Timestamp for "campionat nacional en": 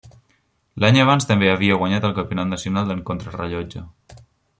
2.21-3.05